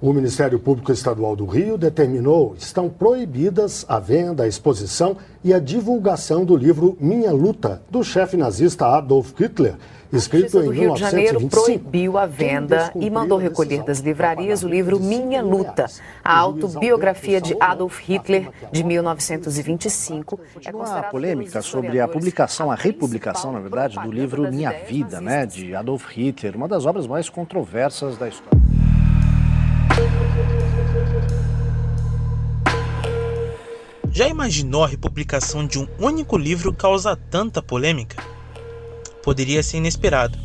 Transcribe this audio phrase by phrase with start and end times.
[0.00, 5.58] O Ministério Público Estadual do Rio determinou estão proibidas a venda, a exposição e a
[5.58, 9.74] divulgação do livro Minha Luta, do chefe nazista Adolf Hitler,
[10.12, 10.72] escrito em 1925.
[10.72, 15.86] Rio de Janeiro proibiu a venda e mandou recolher das livrarias o livro Minha Luta,
[16.22, 20.38] a autobiografia de Adolf Hitler de 1925.
[20.64, 25.44] É uma polêmica sobre a publicação, a republicação, na verdade, do livro Minha Vida, né,
[25.44, 28.67] de Adolf Hitler, uma das obras mais controversas da história.
[34.10, 38.20] Já imaginou a republicação de um único livro causa tanta polêmica?
[39.22, 40.36] Poderia ser inesperado,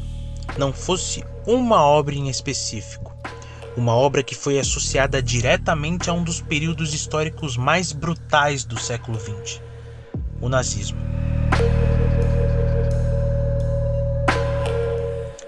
[0.60, 3.12] não fosse uma obra em específico.
[3.76, 9.20] Uma obra que foi associada diretamente a um dos períodos históricos mais brutais do século
[9.20, 9.60] XX:
[10.40, 11.00] o nazismo.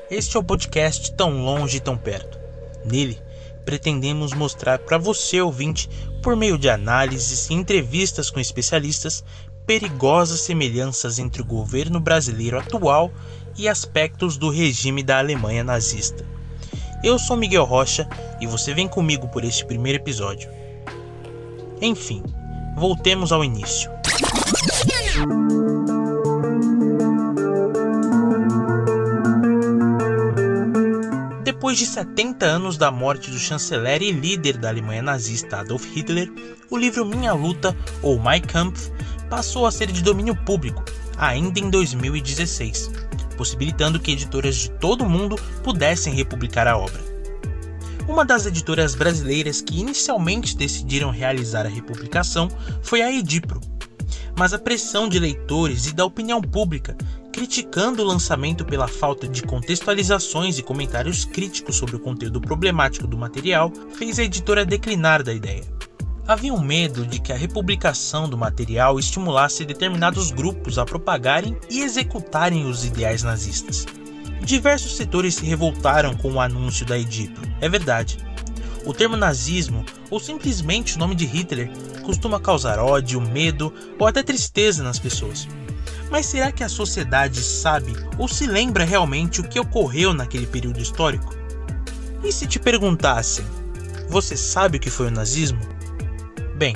[0.09, 2.39] Este é o podcast Tão Longe e Tão Perto.
[2.83, 3.19] Nele,
[3.65, 5.89] pretendemos mostrar para você, ouvinte,
[6.21, 9.23] por meio de análises e entrevistas com especialistas,
[9.65, 13.11] perigosas semelhanças entre o governo brasileiro atual
[13.57, 16.25] e aspectos do regime da Alemanha nazista.
[17.03, 18.07] Eu sou Miguel Rocha
[18.39, 20.49] e você vem comigo por este primeiro episódio.
[21.81, 22.23] Enfim,
[22.77, 23.91] voltemos ao início.
[31.65, 36.31] Depois de 70 anos da morte do chanceler e líder da Alemanha nazista Adolf Hitler,
[36.69, 38.91] o livro Minha Luta, ou Mein Kampf,
[39.31, 40.85] passou a ser de domínio público,
[41.17, 42.91] ainda em 2016,
[43.35, 47.01] possibilitando que editoras de todo o mundo pudessem republicar a obra.
[48.07, 52.47] Uma das editoras brasileiras que inicialmente decidiram realizar a republicação
[52.83, 53.59] foi a Edipro,
[54.37, 56.95] mas a pressão de leitores e da opinião pública
[57.35, 63.17] criticando o lançamento pela falta de contextualizações e comentários críticos sobre o conteúdo problemático do
[63.17, 65.65] material, fez a editora declinar da ideia.
[66.25, 71.81] Havia um medo de que a republicação do material estimulasse determinados grupos a propagarem e
[71.81, 73.85] executarem os ideais nazistas.
[74.41, 78.17] Diversos setores se revoltaram com o anúncio da Edipro, é verdade.
[78.85, 81.69] O termo nazismo, ou simplesmente o nome de Hitler,
[82.01, 85.45] costuma causar ódio, medo ou até tristeza nas pessoas.
[86.15, 90.79] Mas será que a sociedade sabe ou se lembra realmente o que ocorreu naquele período
[90.79, 91.35] histórico?
[92.23, 93.45] E se te perguntassem,
[94.07, 95.59] você sabe o que foi o nazismo?
[96.55, 96.73] Bem,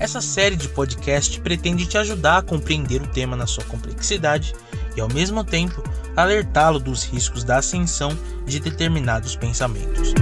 [0.00, 4.54] essa série de podcast pretende te ajudar a compreender o tema na sua complexidade
[4.96, 5.84] e, ao mesmo tempo,
[6.16, 10.14] alertá-lo dos riscos da ascensão de determinados pensamentos.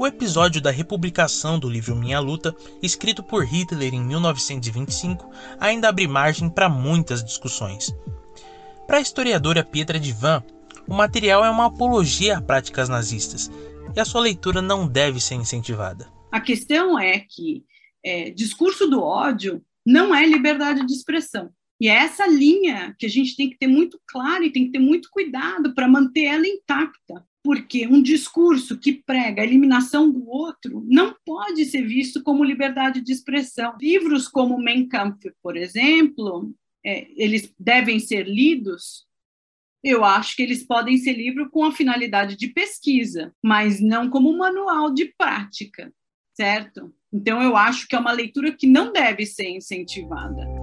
[0.00, 5.30] O episódio da republicação do livro Minha Luta, escrito por Hitler em 1925,
[5.60, 7.94] ainda abre margem para muitas discussões.
[8.86, 10.42] Para a historiadora Pietra Divan,
[10.88, 13.50] o material é uma apologia a práticas nazistas
[13.94, 16.10] e a sua leitura não deve ser incentivada.
[16.32, 17.62] A questão é que
[18.02, 21.50] é, discurso do ódio não é liberdade de expressão.
[21.78, 24.72] E é essa linha que a gente tem que ter muito clara e tem que
[24.72, 30.24] ter muito cuidado para manter ela intacta porque um discurso que prega a eliminação do
[30.28, 33.76] outro não pode ser visto como liberdade de expressão.
[33.80, 36.54] Livros como Mein Kampf, por exemplo,
[36.86, 39.04] é, eles devem ser lidos.
[39.82, 44.30] Eu acho que eles podem ser livros com a finalidade de pesquisa, mas não como
[44.30, 45.92] um manual de prática,
[46.32, 46.94] certo?
[47.12, 50.59] Então, eu acho que é uma leitura que não deve ser incentivada.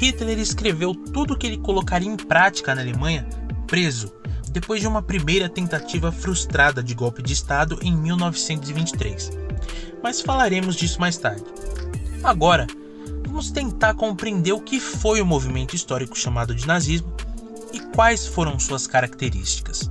[0.00, 3.28] Hitler escreveu tudo o que ele colocaria em prática na Alemanha
[3.66, 4.12] preso,
[4.50, 9.32] depois de uma primeira tentativa frustrada de golpe de Estado em 1923.
[10.00, 11.44] Mas falaremos disso mais tarde.
[12.22, 12.66] Agora,
[13.26, 17.12] vamos tentar compreender o que foi o movimento histórico chamado de nazismo
[17.72, 19.90] e quais foram suas características.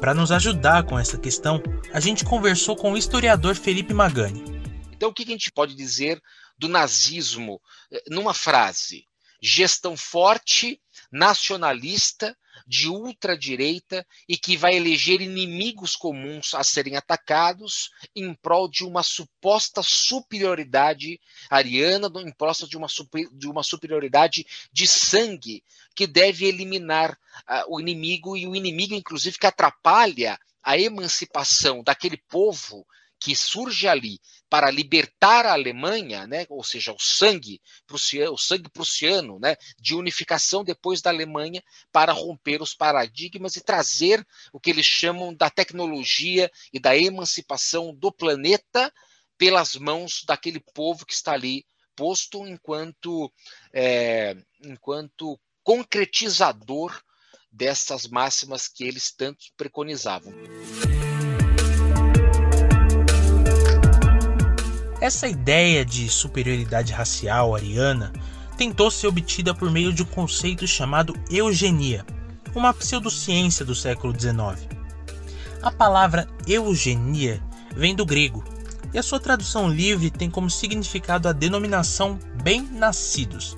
[0.00, 1.62] Para nos ajudar com essa questão,
[1.92, 4.44] a gente conversou com o historiador Felipe Magani.
[4.92, 6.20] Então, o que a gente pode dizer
[6.58, 7.60] do nazismo
[7.92, 9.07] eh, numa frase?
[9.40, 18.34] Gestão forte, nacionalista, de ultradireita e que vai eleger inimigos comuns a serem atacados em
[18.34, 24.86] prol de uma suposta superioridade ariana, em prol de uma, super, de uma superioridade de
[24.86, 25.62] sangue
[25.94, 32.16] que deve eliminar uh, o inimigo e o inimigo, inclusive, que atrapalha a emancipação daquele
[32.28, 32.86] povo
[33.18, 38.70] que surge ali para libertar a Alemanha, né, ou seja, o sangue prussiano, o sangue
[38.70, 41.62] prussiano, né, de unificação depois da Alemanha
[41.92, 47.94] para romper os paradigmas e trazer o que eles chamam da tecnologia e da emancipação
[47.94, 48.92] do planeta
[49.36, 51.64] pelas mãos daquele povo que está ali
[51.94, 53.32] posto enquanto
[53.72, 56.98] é, enquanto concretizador
[57.50, 60.32] dessas máximas que eles tanto preconizavam.
[65.00, 68.12] Essa ideia de superioridade racial ariana
[68.56, 72.04] tentou ser obtida por meio de um conceito chamado eugenia,
[72.52, 74.68] uma pseudociência do século XIX.
[75.62, 77.40] A palavra eugenia
[77.76, 78.42] vem do grego
[78.92, 83.56] e a sua tradução livre tem como significado a denominação bem-nascidos.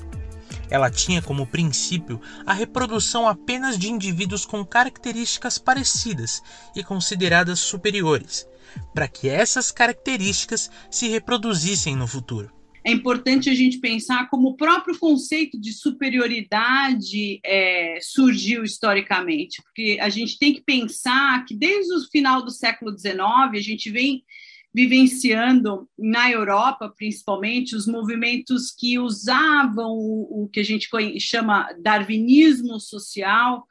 [0.69, 6.42] Ela tinha como princípio a reprodução apenas de indivíduos com características parecidas
[6.76, 8.46] e consideradas superiores,
[8.94, 12.50] para que essas características se reproduzissem no futuro.
[12.82, 19.99] É importante a gente pensar como o próprio conceito de superioridade é, surgiu historicamente, porque
[20.00, 24.25] a gente tem que pensar que desde o final do século XIX a gente vem
[24.73, 30.88] vivenciando na Europa, principalmente, os movimentos que usavam o, o que a gente
[31.19, 33.66] chama darwinismo social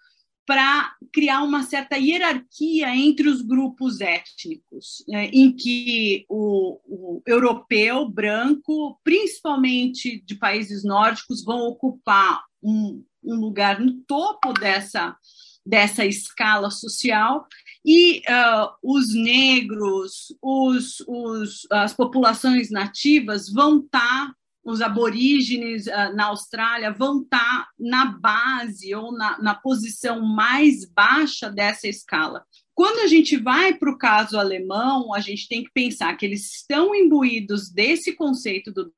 [0.50, 8.10] para criar uma certa hierarquia entre os grupos étnicos, né, em que o, o, europeu
[8.10, 15.16] branco, principalmente de países nórdicos, vão ocupar um, um lugar no topo dessa,
[15.64, 17.46] dessa escala social
[17.86, 24.36] e uh, os negros, os, os, as populações nativas vão estar, tá,
[24.70, 30.86] os aborígenes uh, na Austrália vão estar tá na base ou na, na posição mais
[30.86, 32.44] baixa dessa escala.
[32.76, 36.50] Quando a gente vai para o caso alemão, a gente tem que pensar que eles
[36.56, 38.94] estão imbuídos desse conceito do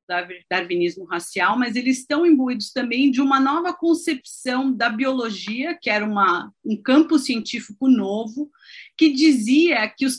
[0.47, 6.05] darwinismo racial, mas eles estão imbuídos também de uma nova concepção da biologia, que era
[6.05, 8.51] uma, um campo científico novo,
[8.95, 10.15] que dizia que os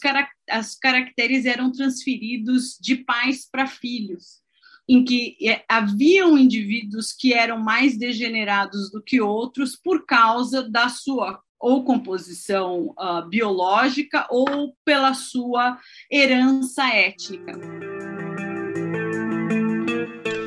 [0.50, 4.41] as caracteres eram transferidos de pais para filhos
[4.88, 10.88] em que é, haviam indivíduos que eram mais degenerados do que outros por causa da
[10.88, 15.78] sua ou composição uh, biológica ou pela sua
[16.10, 17.52] herança étnica.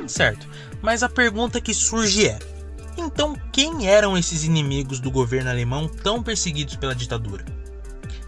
[0.05, 0.47] Certo,
[0.81, 2.37] mas a pergunta que surge é:
[2.97, 7.45] então quem eram esses inimigos do governo alemão tão perseguidos pela ditadura?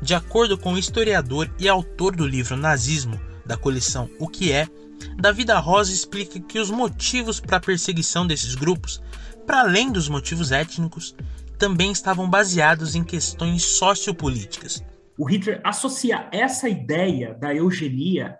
[0.01, 4.67] De acordo com o historiador e autor do livro Nazismo, da coleção O que é,
[5.17, 9.01] Davi da Rosa explica que os motivos para a perseguição desses grupos,
[9.45, 11.15] para além dos motivos étnicos,
[11.57, 14.83] também estavam baseados em questões sociopolíticas.
[15.17, 18.37] O Hitler associa essa ideia da eugenia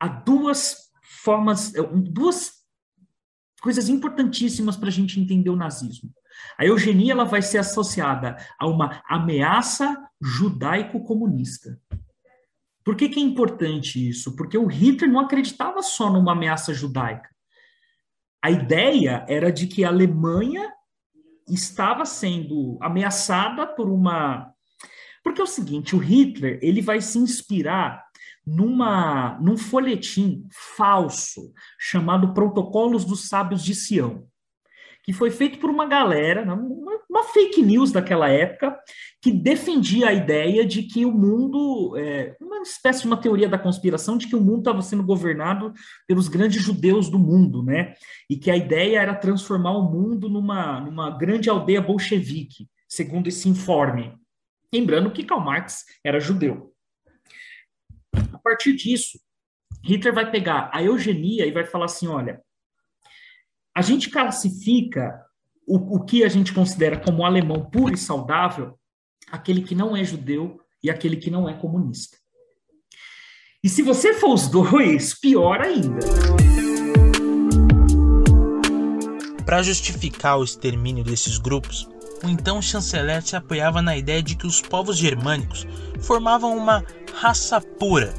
[0.00, 0.76] a duas
[1.22, 1.72] formas,
[2.10, 2.52] duas
[3.60, 6.10] coisas importantíssimas para a gente entender o nazismo.
[6.58, 11.78] A eugenia ela vai ser associada a uma ameaça judaico-comunista.
[12.84, 14.36] Por que, que é importante isso?
[14.36, 17.30] Porque o Hitler não acreditava só numa ameaça judaica.
[18.42, 20.70] A ideia era de que a Alemanha
[21.48, 24.52] estava sendo ameaçada por uma.
[25.22, 28.04] Porque é o seguinte, o Hitler ele vai se inspirar
[28.46, 30.46] numa, num folhetim
[30.76, 34.28] falso chamado Protocolos dos Sábios de Sião,
[35.04, 38.76] que foi feito por uma galera, uma, uma fake news daquela época,
[39.20, 43.58] que defendia a ideia de que o mundo, é, uma espécie de uma teoria da
[43.58, 45.72] conspiração, de que o mundo estava sendo governado
[46.08, 47.94] pelos grandes judeus do mundo, né?
[48.30, 53.46] E que a ideia era transformar o mundo numa, numa grande aldeia bolchevique, segundo esse
[53.46, 54.18] informe.
[54.72, 56.72] Lembrando que Karl Marx era judeu.
[58.32, 59.18] A partir disso,
[59.84, 62.40] Hitler vai pegar a eugenia e vai falar assim: olha,
[63.76, 65.20] a gente classifica
[65.66, 68.78] o, o que a gente considera como alemão puro e saudável
[69.32, 72.16] aquele que não é judeu e aquele que não é comunista.
[73.64, 75.98] E se você for os dois, pior ainda.
[79.44, 81.88] Para justificar o extermínio desses grupos,
[82.22, 85.66] o então chanceler se apoiava na ideia de que os povos germânicos
[86.00, 88.14] formavam uma raça pura,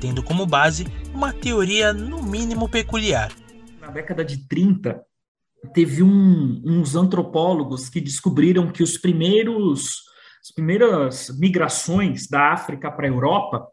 [0.00, 3.30] tendo como base uma teoria no mínimo peculiar.
[3.90, 5.04] Na década de 30,
[5.74, 10.08] teve um, uns antropólogos que descobriram que os primeiros
[10.40, 13.66] as primeiras migrações da África para a Europa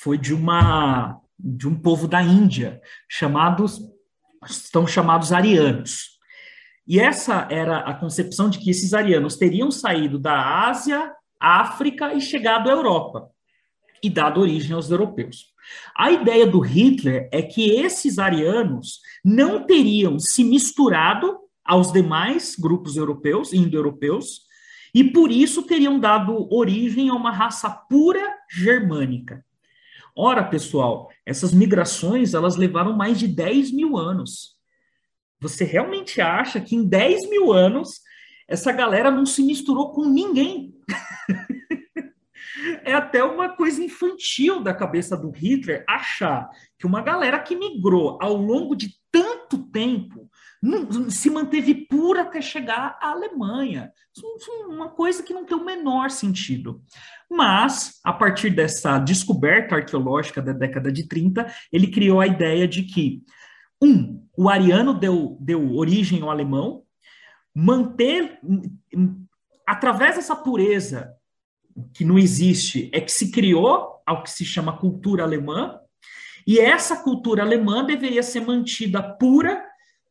[0.00, 3.80] foi de uma de um povo da Índia chamados
[4.48, 6.20] estão chamados arianos.
[6.86, 12.20] E essa era a concepção de que esses arianos teriam saído da Ásia, África e
[12.20, 13.28] chegado à Europa
[14.00, 15.52] e dado origem aos europeus.
[15.96, 22.96] A ideia do Hitler é que esses arianos não teriam se misturado aos demais grupos
[22.96, 24.42] europeus, indo-europeus,
[24.94, 29.44] e por isso teriam dado origem a uma raça pura germânica.
[30.16, 34.54] Ora, pessoal, essas migrações elas levaram mais de 10 mil anos.
[35.40, 38.00] Você realmente acha que em 10 mil anos
[38.46, 40.73] essa galera não se misturou com ninguém.
[42.84, 46.48] É até uma coisa infantil da cabeça do Hitler achar
[46.78, 50.28] que uma galera que migrou ao longo de tanto tempo
[50.62, 53.92] não, se manteve pura até chegar à Alemanha.
[54.66, 56.82] Uma coisa que não tem o menor sentido.
[57.30, 62.82] Mas, a partir dessa descoberta arqueológica da década de 30, ele criou a ideia de
[62.82, 63.22] que,
[63.82, 66.82] um, o ariano deu, deu origem ao alemão,
[67.54, 68.38] manter,
[69.66, 71.14] através dessa pureza
[71.92, 75.78] que não existe, é que se criou ao que se chama cultura alemã,
[76.46, 79.62] e essa cultura alemã deveria ser mantida pura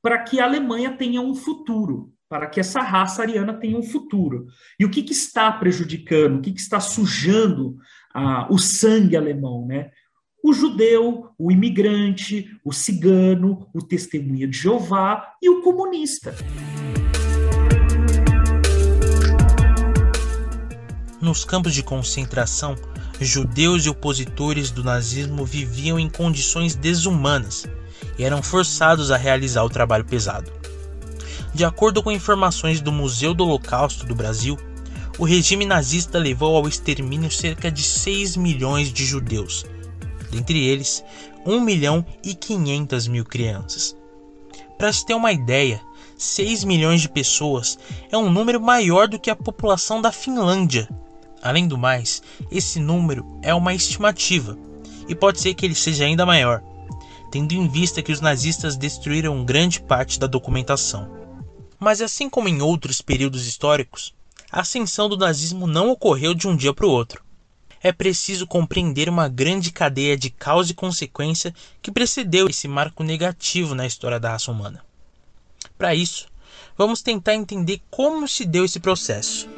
[0.01, 4.47] para que a Alemanha tenha um futuro, para que essa raça ariana tenha um futuro.
[4.79, 7.77] E o que, que está prejudicando, o que, que está sujando
[8.13, 9.91] ah, o sangue alemão, né?
[10.43, 16.35] O judeu, o imigrante, o cigano, o testemunha de Jeová e o comunista.
[21.23, 22.75] Nos campos de concentração,
[23.17, 27.65] judeus e opositores do nazismo viviam em condições desumanas
[28.19, 30.51] e eram forçados a realizar o trabalho pesado.
[31.53, 34.57] De acordo com informações do Museu do Holocausto do Brasil,
[35.17, 39.65] o regime nazista levou ao extermínio cerca de 6 milhões de judeus,
[40.29, 41.05] dentre eles
[41.45, 43.95] 1 milhão e 500 mil crianças.
[44.77, 45.79] Para se ter uma ideia,
[46.17, 47.79] 6 milhões de pessoas
[48.11, 50.85] é um número maior do que a população da Finlândia,
[51.43, 54.57] Além do mais, esse número é uma estimativa
[55.09, 56.63] e pode ser que ele seja ainda maior,
[57.29, 61.11] tendo em vista que os nazistas destruíram grande parte da documentação.
[61.77, 64.13] Mas assim como em outros períodos históricos,
[64.49, 67.21] a ascensão do nazismo não ocorreu de um dia para o outro.
[67.81, 73.75] É preciso compreender uma grande cadeia de causa e consequência que precedeu esse marco negativo
[73.75, 74.81] na história da raça humana.
[75.77, 76.27] Para isso,
[76.77, 79.49] vamos tentar entender como se deu esse processo.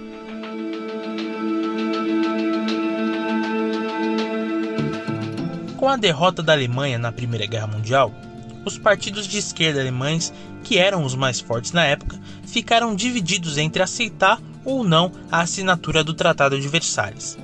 [5.85, 8.11] Com a derrota da Alemanha na Primeira Guerra Mundial,
[8.65, 13.83] os partidos de esquerda alemães, que eram os mais fortes na época, ficaram divididos entre
[13.83, 17.37] aceitar ou não a assinatura do Tratado de Versalhes.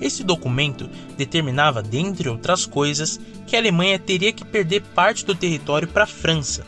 [0.00, 5.86] Esse documento determinava, dentre outras coisas, que a Alemanha teria que perder parte do território
[5.86, 6.64] para a França.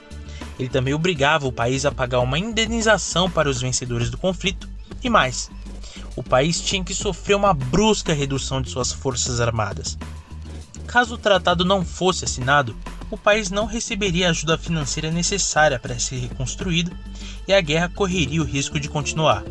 [0.59, 4.69] Ele também obrigava o país a pagar uma indenização para os vencedores do conflito
[5.03, 5.51] e mais.
[6.15, 9.97] O país tinha que sofrer uma brusca redução de suas forças armadas,
[10.89, 12.75] Caso o tratado não fosse assinado,
[13.11, 16.91] o país não receberia a ajuda financeira necessária para ser reconstruído
[17.47, 19.45] e a guerra correria o risco de continuar.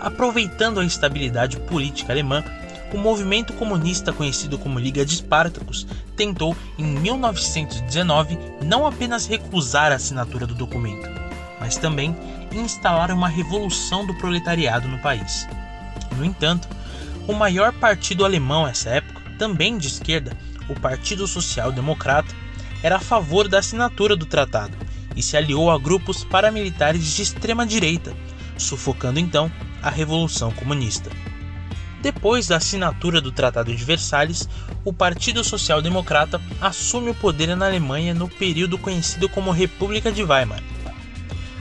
[0.00, 2.44] Aproveitando a instabilidade política alemã,
[2.92, 5.86] o movimento comunista conhecido como Liga de Espartacus
[6.16, 11.08] tentou, em 1919, não apenas recusar a assinatura do documento,
[11.60, 12.16] mas também
[12.50, 15.46] instalar uma revolução do proletariado no país.
[16.16, 16.66] No entanto,
[17.28, 20.36] o maior partido alemão nessa época, também de esquerda,
[20.68, 22.34] o Partido Social Democrata,
[22.82, 24.76] era a favor da assinatura do tratado
[25.16, 28.14] e se aliou a grupos paramilitares de extrema direita,
[28.56, 29.50] sufocando então
[29.82, 31.10] a Revolução Comunista.
[32.00, 34.48] Depois da assinatura do Tratado de Versalhes,
[34.84, 40.22] o Partido Social Democrata assume o poder na Alemanha no período conhecido como República de
[40.22, 40.62] Weimar.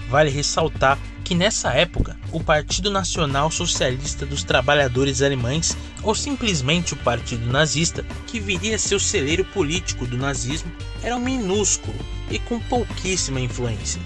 [0.08, 6.98] Vale ressaltar que nessa época o Partido Nacional Socialista dos Trabalhadores Alemães, ou simplesmente o
[6.98, 10.72] Partido Nazista, que viria a ser o celeiro político do nazismo,
[11.04, 11.98] era minúsculo
[12.32, 14.02] e com pouquíssima influência.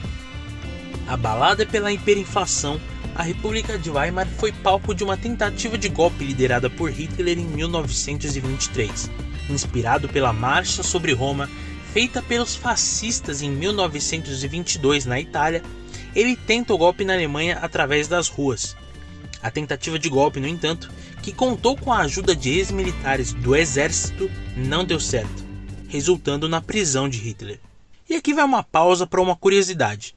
[1.07, 2.81] Abalada pela hiperinflação,
[3.13, 7.45] a República de Weimar foi palco de uma tentativa de golpe liderada por Hitler em
[7.45, 9.11] 1923,
[9.47, 11.47] inspirado pela Marcha sobre Roma,
[11.93, 15.61] feita pelos fascistas em 1922 na Itália
[16.15, 18.75] ele tenta o golpe na Alemanha através das ruas.
[19.41, 20.91] A tentativa de golpe, no entanto,
[21.21, 25.45] que contou com a ajuda de ex-militares do exército, não deu certo,
[25.87, 27.59] resultando na prisão de Hitler.
[28.09, 30.15] E aqui vai uma pausa para uma curiosidade.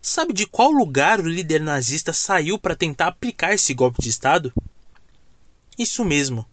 [0.00, 4.52] Sabe de qual lugar o líder nazista saiu para tentar aplicar esse golpe de Estado?
[5.78, 6.44] Isso mesmo,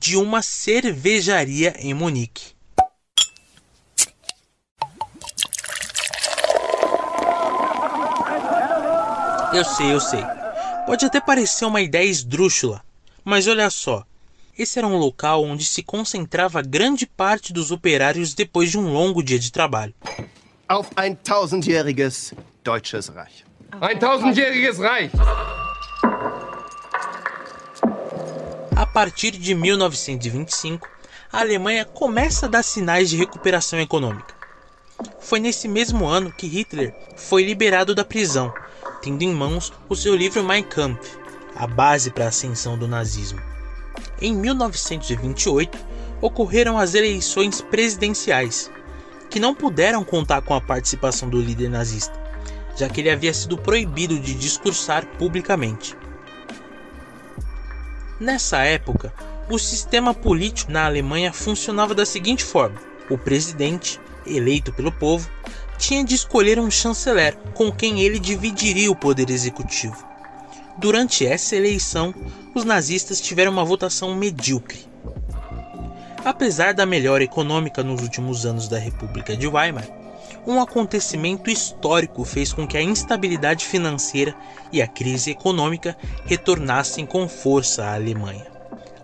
[0.00, 2.55] de uma cervejaria em Munique.
[9.56, 10.22] Eu sei, eu sei.
[10.84, 12.82] Pode até parecer uma ideia esdrúxula,
[13.24, 14.04] mas olha só.
[14.58, 19.22] Esse era um local onde se concentrava grande parte dos operários depois de um longo
[19.22, 19.94] dia de trabalho.
[20.68, 23.46] Auf ein tausendjähriges deutsches Reich.
[23.80, 25.10] Ein tausendjähriges Reich!
[28.76, 30.86] A partir de 1925,
[31.32, 34.34] a Alemanha começa a dar sinais de recuperação econômica.
[35.18, 38.52] Foi nesse mesmo ano que Hitler foi liberado da prisão
[39.06, 41.16] tendo em mãos o seu livro Mein Kampf,
[41.54, 43.40] a base para a ascensão do nazismo.
[44.20, 45.78] Em 1928,
[46.20, 48.68] ocorreram as eleições presidenciais,
[49.30, 52.20] que não puderam contar com a participação do líder nazista,
[52.74, 55.96] já que ele havia sido proibido de discursar publicamente.
[58.18, 59.14] Nessa época,
[59.48, 65.30] o sistema político na Alemanha funcionava da seguinte forma: o presidente, eleito pelo povo,
[65.78, 70.06] tinha de escolher um chanceler com quem ele dividiria o poder executivo.
[70.78, 72.14] Durante essa eleição,
[72.54, 74.86] os nazistas tiveram uma votação medíocre.
[76.24, 79.86] Apesar da melhora econômica nos últimos anos da República de Weimar,
[80.46, 84.34] um acontecimento histórico fez com que a instabilidade financeira
[84.72, 88.46] e a crise econômica retornassem com força à Alemanha.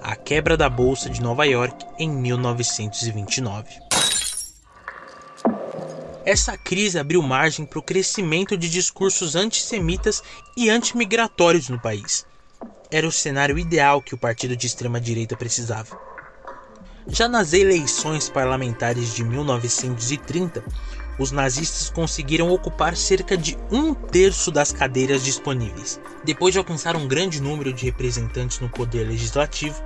[0.01, 3.82] A quebra da Bolsa de Nova York em 1929.
[6.25, 10.23] Essa crise abriu margem para o crescimento de discursos antissemitas
[10.57, 12.25] e antimigratórios no país.
[12.93, 15.99] Era o cenário ideal que o partido de extrema-direita precisava.
[17.09, 20.63] Já nas eleições parlamentares de 1930,
[21.19, 26.01] os nazistas conseguiram ocupar cerca de um terço das cadeiras disponíveis.
[26.23, 29.83] Depois de alcançar um grande número de representantes no poder legislativo,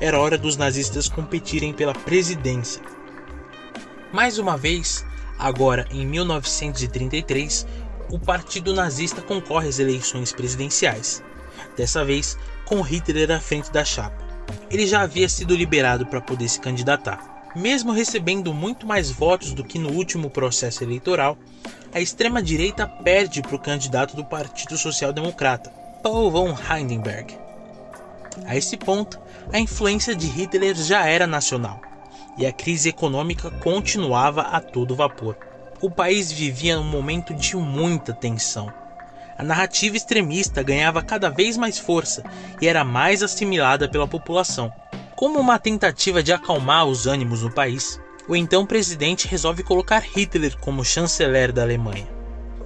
[0.00, 2.82] era hora dos nazistas competirem pela presidência.
[4.12, 5.04] Mais uma vez,
[5.38, 7.66] Agora, em 1933,
[8.10, 11.22] o Partido Nazista concorre às eleições presidenciais,
[11.76, 14.24] dessa vez com Hitler à frente da chapa.
[14.70, 17.50] Ele já havia sido liberado para poder se candidatar.
[17.54, 21.38] Mesmo recebendo muito mais votos do que no último processo eleitoral,
[21.92, 25.70] a extrema-direita perde para o candidato do Partido Social Democrata,
[26.02, 27.34] Paul von Hindenburg.
[28.44, 29.18] A esse ponto,
[29.52, 31.80] a influência de Hitler já era nacional
[32.36, 35.36] e a crise econômica continuava a todo vapor.
[35.80, 38.72] O país vivia um momento de muita tensão.
[39.38, 42.22] A narrativa extremista ganhava cada vez mais força
[42.60, 44.72] e era mais assimilada pela população.
[45.14, 50.56] Como uma tentativa de acalmar os ânimos no país, o então presidente resolve colocar Hitler
[50.58, 52.08] como chanceler da Alemanha.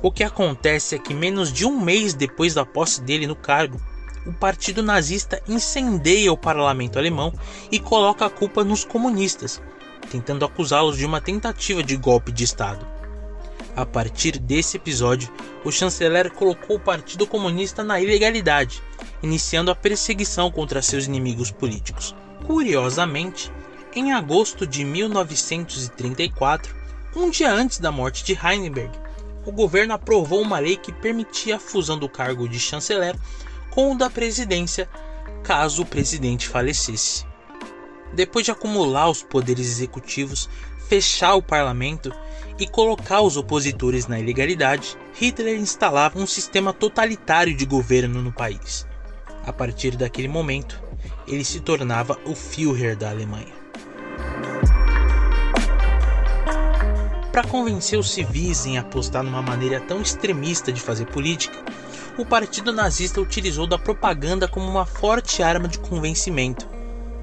[0.03, 3.79] O que acontece é que, menos de um mês depois da posse dele no cargo,
[4.27, 7.33] o partido nazista incendeia o parlamento alemão
[7.71, 9.61] e coloca a culpa nos comunistas,
[10.11, 12.87] tentando acusá-los de uma tentativa de golpe de Estado.
[13.77, 15.33] A partir desse episódio,
[15.65, 18.83] o chanceler colocou o Partido Comunista na ilegalidade,
[19.23, 22.15] iniciando a perseguição contra seus inimigos políticos.
[22.47, 23.51] Curiosamente,
[23.95, 26.75] em agosto de 1934,
[27.15, 28.91] um dia antes da morte de Heisenberg,
[29.47, 33.17] o governo aprovou uma lei que permitia a fusão do cargo de chanceler
[33.71, 34.89] com o da presidência,
[35.43, 37.25] caso o presidente falecesse.
[38.13, 40.49] Depois de acumular os poderes executivos,
[40.89, 42.13] fechar o parlamento
[42.59, 48.87] e colocar os opositores na ilegalidade, Hitler instalava um sistema totalitário de governo no país.
[49.47, 50.83] A partir daquele momento,
[51.27, 53.61] ele se tornava o Führer da Alemanha.
[57.33, 61.65] Para convencer os civis em apostar numa maneira tão extremista de fazer política,
[62.21, 66.69] o partido nazista utilizou da propaganda como uma forte arma de convencimento.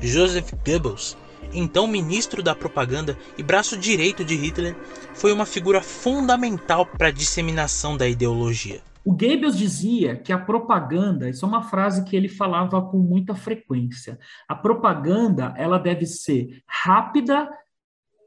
[0.02, 1.16] Joseph Goebbels,
[1.54, 4.76] então ministro da propaganda e braço direito de Hitler,
[5.14, 8.82] foi uma figura fundamental para a disseminação da ideologia.
[9.06, 13.36] O Goebbels dizia que a propaganda, isso é uma frase que ele falava com muita
[13.36, 14.20] frequência.
[14.50, 17.48] A propaganda, ela deve ser rápida,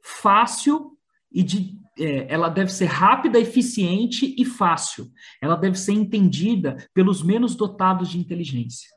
[0.02, 0.96] fácil
[1.32, 5.10] e de é, ela deve ser rápida, eficiente e fácil.
[5.40, 8.88] Ela deve ser entendida pelos menos dotados de inteligência.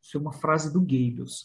[0.00, 1.44] Isso é uma frase do Goebbels.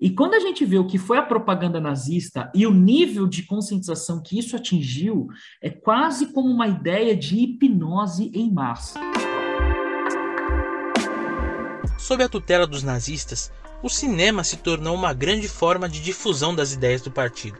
[0.00, 3.42] E quando a gente vê o que foi a propaganda nazista e o nível de
[3.42, 5.26] conscientização que isso atingiu,
[5.60, 9.00] é quase como uma ideia de hipnose em massa.
[11.98, 16.72] Sob a tutela dos nazistas, o cinema se tornou uma grande forma de difusão das
[16.72, 17.58] ideias do partido.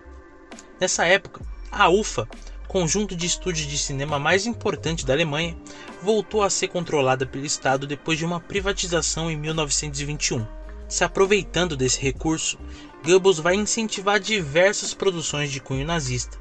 [0.81, 2.29] Nessa época, a UFA,
[2.67, 5.57] conjunto de estúdios de cinema mais importante da Alemanha,
[6.03, 10.47] voltou a ser controlada pelo Estado depois de uma privatização em 1921.
[10.89, 12.59] Se aproveitando desse recurso,
[13.05, 16.39] Goebbels vai incentivar diversas produções de cunho nazista.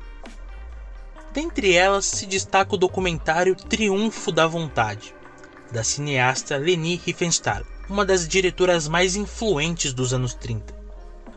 [1.34, 5.14] Dentre elas se destaca o documentário Triunfo da Vontade,
[5.72, 10.76] da cineasta Leni Riefenstahl, uma das diretoras mais influentes dos anos 30.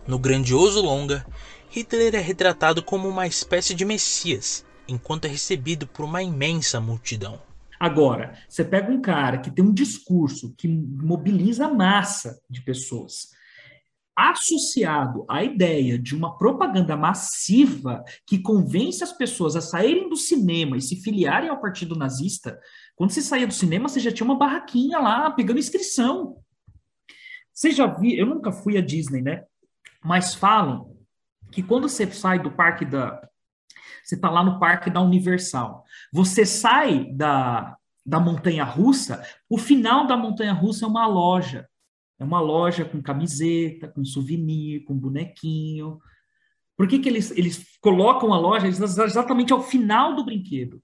[0.07, 1.26] No grandioso longa,
[1.72, 7.40] Hitler é retratado como uma espécie de messias, enquanto é recebido por uma imensa multidão.
[7.78, 13.28] Agora, você pega um cara que tem um discurso que mobiliza a massa de pessoas,
[14.16, 20.76] associado à ideia de uma propaganda massiva que convence as pessoas a saírem do cinema
[20.76, 22.59] e se filiarem ao partido nazista,
[22.96, 26.37] Quando você saía do cinema, você já tinha uma barraquinha lá, pegando inscrição.
[27.54, 29.44] Você já viu, eu nunca fui à Disney, né?
[30.04, 30.99] Mas falam
[31.50, 33.20] que quando você sai do parque da.
[34.04, 35.84] Você está lá no parque da Universal.
[36.12, 41.68] Você sai da, da montanha russa, o final da montanha russa é uma loja.
[42.18, 45.98] É uma loja com camiseta, com souvenir, com bonequinho.
[46.76, 50.82] Por que, que eles, eles colocam a loja exatamente ao final do brinquedo?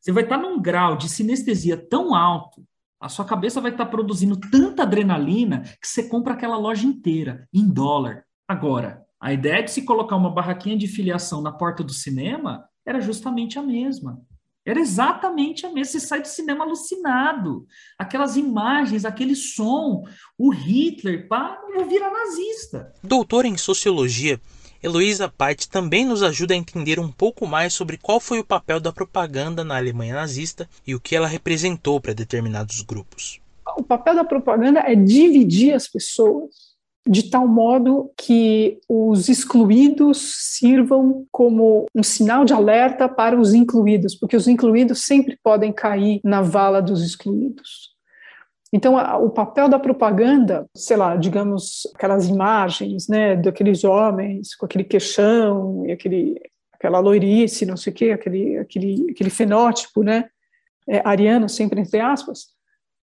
[0.00, 2.66] Você vai estar num grau de sinestesia tão alto,
[3.00, 7.68] a sua cabeça vai estar produzindo tanta adrenalina que você compra aquela loja inteira, em
[7.68, 8.24] dólar.
[8.48, 13.00] Agora, a ideia de se colocar uma barraquinha de filiação na porta do cinema era
[13.00, 14.20] justamente a mesma.
[14.64, 15.92] Era exatamente a mesma.
[15.92, 17.66] Você sai do cinema alucinado.
[17.96, 20.02] Aquelas imagens, aquele som,
[20.36, 22.92] o Hitler, pá, eu virar nazista.
[23.02, 24.40] Doutora em sociologia,
[24.82, 28.80] Heloísa Pait também nos ajuda a entender um pouco mais sobre qual foi o papel
[28.80, 33.40] da propaganda na Alemanha nazista e o que ela representou para determinados grupos.
[33.76, 36.75] O papel da propaganda é dividir as pessoas
[37.06, 40.18] de tal modo que os excluídos
[40.56, 46.20] sirvam como um sinal de alerta para os incluídos, porque os incluídos sempre podem cair
[46.24, 47.94] na vala dos excluídos.
[48.72, 54.82] Então, o papel da propaganda, sei lá, digamos, aquelas imagens, né, daqueles homens com aquele
[54.82, 56.40] queixão e aquele,
[56.72, 60.28] aquela loirice, não sei o quê, aquele, aquele, aquele fenótipo, né,
[60.88, 62.55] é, ariano, sempre entre aspas,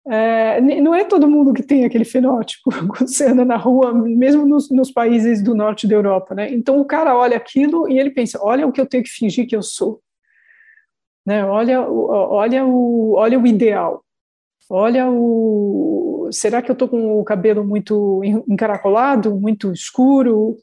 [0.07, 4.47] é, não é todo mundo que tem aquele fenótipo quando você anda na rua, mesmo
[4.47, 6.53] nos, nos, países do norte da Europa, né?
[6.53, 9.49] Então o cara olha aquilo e ele pensa: olha o que eu tenho que fingir
[9.49, 10.03] que eu sou,
[11.27, 11.45] né?
[11.45, 14.05] Olha, olha o, olha o ideal,
[14.69, 16.29] olha o.
[16.31, 20.57] Será que eu estou com o cabelo muito encaracolado, muito escuro?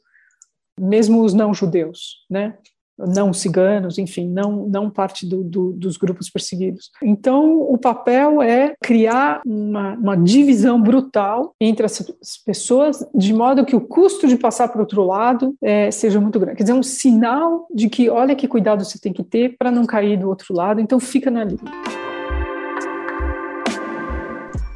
[0.78, 2.56] Mesmo os não judeus, né?
[2.98, 6.90] Não ciganos, enfim, não, não parte do, do, dos grupos perseguidos.
[7.02, 12.04] Então, o papel é criar uma, uma divisão brutal entre as
[12.44, 16.38] pessoas, de modo que o custo de passar para o outro lado é, seja muito
[16.38, 16.56] grande.
[16.56, 19.84] Quer dizer, um sinal de que, olha que cuidado você tem que ter para não
[19.84, 21.60] cair do outro lado, então fica na linha.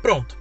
[0.02, 0.36] Pronto.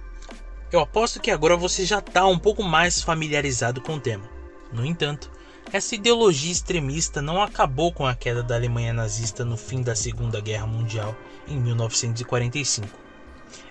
[0.72, 4.24] Eu aposto que agora você já está um pouco mais familiarizado com o tema.
[4.72, 5.30] No entanto,
[5.76, 10.40] essa ideologia extremista não acabou com a queda da Alemanha nazista no fim da Segunda
[10.40, 11.14] Guerra Mundial
[11.46, 12.98] em 1945.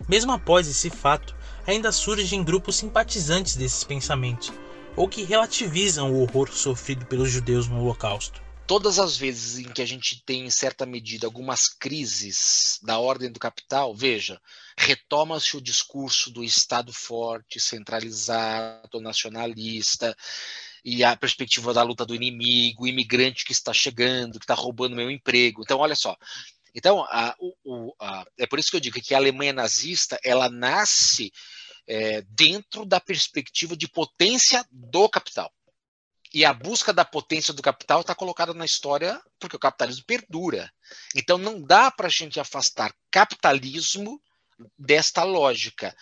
[0.07, 4.53] Mesmo após esse fato, ainda surgem grupos simpatizantes desses pensamentos,
[4.95, 8.39] ou que relativizam o horror sofrido pelos judeus no Holocausto.
[8.67, 13.31] Todas as vezes em que a gente tem, em certa medida, algumas crises da ordem
[13.31, 14.39] do capital, veja,
[14.77, 20.15] retoma-se o discurso do Estado forte, centralizado, nacionalista,
[20.85, 24.95] e a perspectiva da luta do inimigo, o imigrante que está chegando, que está roubando
[24.95, 25.63] meu emprego.
[25.63, 26.15] Então, olha só.
[26.75, 30.47] Então, a, o, a, é por isso que eu digo que a Alemanha nazista ela
[30.47, 31.33] nasce
[31.87, 35.51] é, dentro da perspectiva de potência do capital.
[36.31, 40.71] E a busca da potência do capital está colocada na história porque o capitalismo perdura.
[41.15, 44.21] Então não dá para a gente afastar capitalismo
[44.77, 45.95] desta lógica.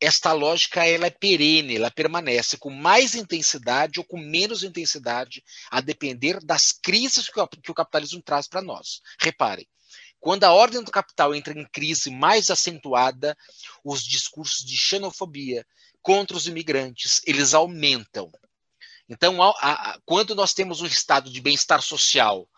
[0.00, 5.80] Esta lógica ela é perene, ela permanece com mais intensidade ou com menos intensidade, a
[5.80, 9.00] depender das crises que o capitalismo traz para nós.
[9.18, 9.66] Reparem,
[10.20, 13.36] quando a ordem do capital entra em crise mais acentuada,
[13.84, 15.64] os discursos de xenofobia
[16.02, 18.30] contra os imigrantes, eles aumentam.
[19.08, 22.48] Então, a, a, quando nós temos um estado de bem-estar social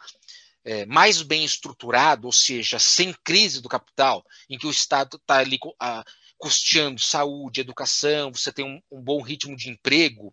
[0.64, 5.38] é, mais bem estruturado, ou seja, sem crise do capital, em que o Estado está
[5.38, 6.04] ali a,
[6.36, 10.32] custeando saúde, educação, você tem um, um bom ritmo de emprego,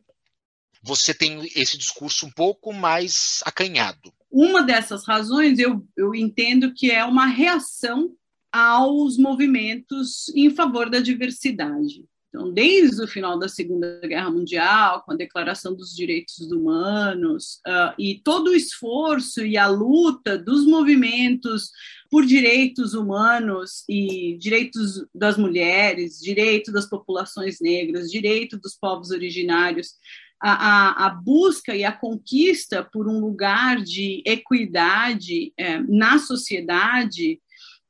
[0.83, 4.13] você tem esse discurso um pouco mais acanhado.
[4.29, 8.15] Uma dessas razões eu, eu entendo que é uma reação
[8.51, 12.05] aos movimentos em favor da diversidade.
[12.35, 17.95] Então, desde o final da Segunda Guerra Mundial, com a Declaração dos Direitos Humanos, uh,
[17.97, 21.71] e todo o esforço e a luta dos movimentos
[22.11, 29.93] por direitos humanos e direitos das mulheres, direito das populações negras, direito dos povos originários,
[30.41, 37.39] a, a, a, busca e a conquista por um lugar de equidade é, na sociedade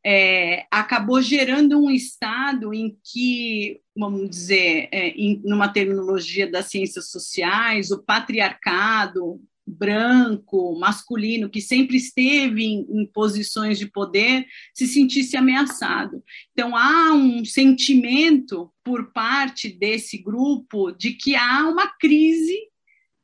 [0.06, 7.10] é, acabou gerando um estado em que, vamos dizer, é, em, numa terminologia das ciências
[7.10, 15.36] sociais, o patriarcado branco, masculino, que sempre esteve em, em posições de poder, se sentisse
[15.36, 16.24] ameaçado.
[16.52, 22.56] Então, há um sentimento por parte desse grupo de que há uma crise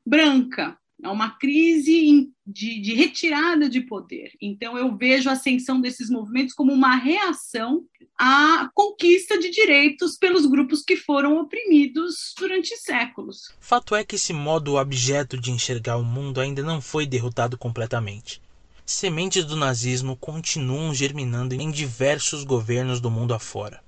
[0.04, 4.32] branca, é uma crise de, de, retirada de poder.
[4.42, 7.84] Então, eu vejo a ascensão desses movimentos como uma reação
[8.20, 13.54] à conquista de direitos pelos grupos que foram oprimidos durante séculos.
[13.60, 18.42] Fato é que esse modo abjeto de enxergar o mundo ainda não foi derrotado completamente.
[18.86, 23.82] Sementes do nazismo continuam germinando em diversos governos do mundo afora.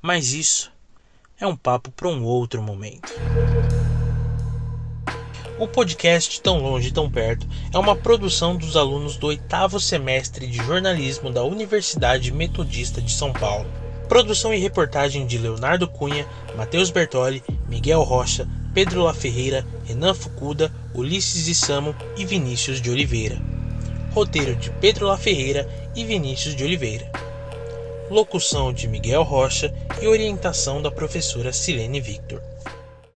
[0.00, 0.70] Mas isso
[1.38, 3.12] é um papo para um outro momento.
[5.62, 10.56] O podcast Tão Longe, Tão Perto é uma produção dos alunos do oitavo semestre de
[10.56, 13.70] jornalismo da Universidade Metodista de São Paulo.
[14.08, 18.44] Produção e reportagem de Leonardo Cunha, Matheus Bertoli, Miguel Rocha,
[18.74, 23.40] Pedro La Ferreira, Renan Fucuda, Ulisses Isamo e Vinícius de Oliveira.
[24.10, 27.08] Roteiro de Pedro La Ferreira e Vinícius de Oliveira.
[28.10, 32.51] Locução de Miguel Rocha e orientação da professora Silene Victor.